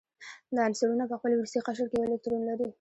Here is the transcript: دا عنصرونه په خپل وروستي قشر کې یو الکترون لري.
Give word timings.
دا 0.55 0.59
عنصرونه 0.67 1.03
په 1.07 1.15
خپل 1.19 1.31
وروستي 1.33 1.59
قشر 1.67 1.87
کې 1.89 1.95
یو 1.97 2.07
الکترون 2.07 2.41
لري. 2.49 2.67